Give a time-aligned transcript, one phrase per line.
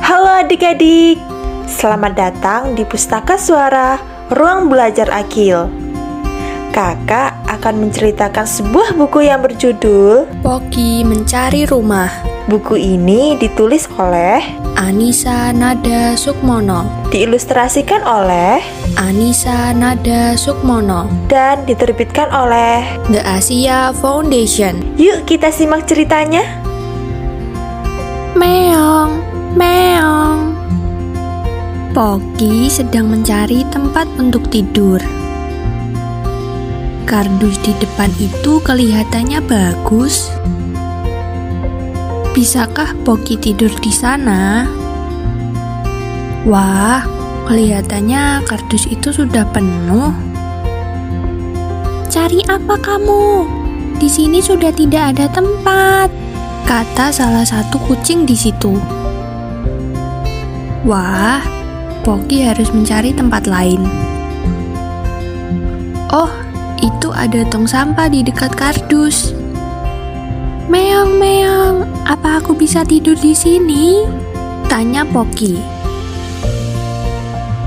[0.00, 1.20] Halo adik-adik,
[1.68, 4.00] selamat datang di Pustaka Suara
[4.32, 5.68] Ruang Belajar Akil.
[6.72, 12.08] Kakak akan menceritakan sebuah buku yang berjudul Poki Mencari Rumah.
[12.48, 14.40] Buku ini ditulis oleh
[14.72, 16.88] Anissa Nada Sukmono.
[17.12, 18.64] diilustrasikan oleh
[18.96, 21.12] Anissa Nada Sukmono.
[21.28, 24.80] dan diterbitkan oleh The Asia Foundation.
[24.96, 26.68] Yuk kita simak ceritanya
[28.38, 28.67] Meong,
[31.98, 35.02] Poki sedang mencari tempat untuk tidur.
[37.02, 40.30] Kardus di depan itu kelihatannya bagus.
[42.38, 44.70] Bisakah Poki tidur di sana?
[46.46, 47.02] Wah,
[47.50, 50.14] kelihatannya kardus itu sudah penuh.
[52.06, 53.42] Cari apa kamu?
[53.98, 56.14] Di sini sudah tidak ada tempat
[56.62, 58.78] kata salah satu kucing di situ.
[60.86, 61.57] Wah,
[62.06, 63.82] Poki harus mencari tempat lain.
[66.08, 66.30] Oh,
[66.78, 69.34] itu ada tong sampah di dekat kardus.
[70.68, 74.04] Meong, meong, apa aku bisa tidur di sini?
[74.68, 75.56] Tanya Poki.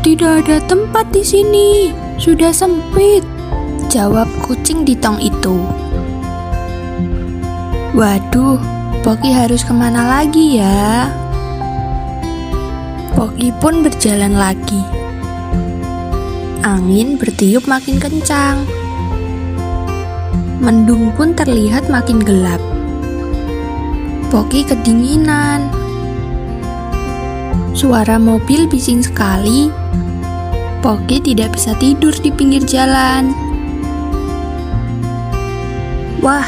[0.00, 3.26] Tidak ada tempat di sini, sudah sempit.
[3.90, 5.60] Jawab kucing di tong itu.
[7.96, 8.60] Waduh,
[9.00, 11.08] Poki harus ke mana lagi ya?
[13.16, 14.84] Poki pun berjalan lagi.
[16.60, 18.60] Angin bertiup makin kencang.
[20.60, 22.60] Mendung pun terlihat makin gelap.
[24.28, 25.72] Poki kedinginan.
[27.72, 29.72] Suara mobil bising sekali.
[30.84, 33.32] Poki tidak bisa tidur di pinggir jalan.
[36.20, 36.44] Wah,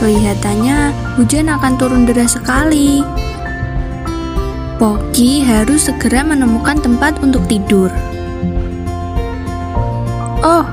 [0.00, 3.04] Kelihatannya hujan akan turun deras sekali.
[4.80, 7.92] Poki harus segera menemukan tempat untuk tidur.
[10.40, 10.64] Oh,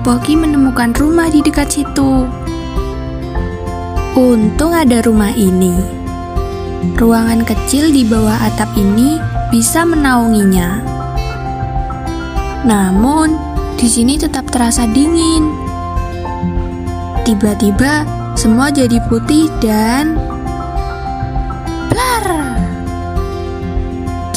[0.00, 2.24] Poki menemukan rumah di dekat situ.
[4.16, 5.76] Untung ada rumah ini.
[6.96, 9.20] Ruangan kecil di bawah atap ini
[9.52, 10.80] bisa menaunginya.
[12.64, 13.36] Namun,
[13.76, 15.52] di sini tetap terasa dingin.
[17.28, 18.08] Tiba-tiba,
[18.40, 20.16] semua jadi putih dan
[21.92, 22.59] blar.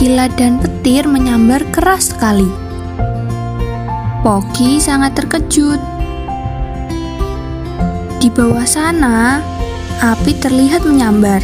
[0.03, 2.51] Kilat dan petir menyambar keras sekali.
[4.19, 5.79] Poki sangat terkejut.
[8.19, 9.39] Di bawah sana,
[10.03, 11.39] api terlihat menyambar.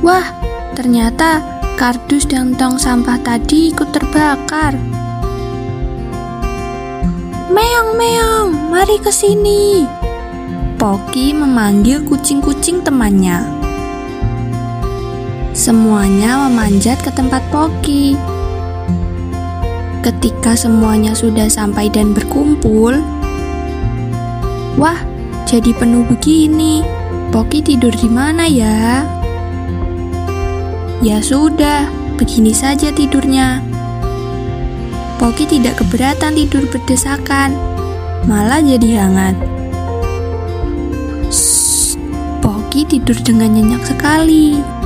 [0.00, 0.24] Wah,
[0.72, 1.44] ternyata
[1.76, 4.80] kardus dan tong sampah tadi ikut terbakar.
[7.52, 9.84] Meong, meong, mari ke sini.
[10.80, 13.57] Poki memanggil kucing-kucing temannya.
[15.68, 18.16] Semuanya memanjat ke tempat Poki.
[20.00, 22.96] Ketika semuanya sudah sampai dan berkumpul,
[24.80, 24.96] wah,
[25.44, 26.80] jadi penuh begini.
[27.28, 29.04] Poki tidur di mana ya?
[31.04, 31.84] Ya sudah,
[32.16, 33.60] begini saja tidurnya.
[35.20, 37.52] Poki tidak keberatan tidur berdesakan,
[38.24, 39.36] malah jadi hangat.
[41.28, 42.00] Shh,
[42.40, 44.77] Poki tidur dengan nyenyak sekali.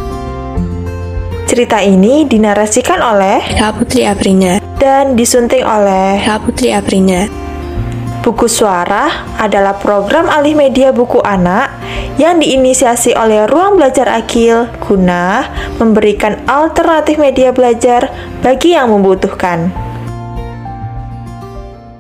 [1.53, 7.29] Cerita ini dinarasikan oleh Kak Putri Aprinya, dan disunting oleh Kak Putri Aprinya.
[8.25, 11.69] Buku Suara adalah program alih media buku anak
[12.17, 15.45] yang diinisiasi oleh Ruang Belajar Akil guna
[15.77, 18.09] memberikan alternatif media belajar
[18.41, 19.82] bagi yang membutuhkan.